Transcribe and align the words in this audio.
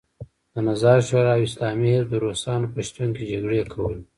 د 0.53 0.55
نظار 0.67 0.99
شورا 1.07 1.33
او 1.37 1.41
اسلامي 1.49 1.89
حزب 1.95 2.07
د 2.09 2.13
روسانو 2.23 2.71
په 2.73 2.79
شتون 2.87 3.09
کې 3.15 3.29
جګړې 3.31 3.61
کولې. 3.73 4.01